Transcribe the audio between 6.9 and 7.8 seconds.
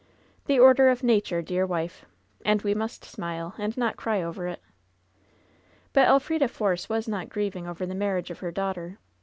not grieving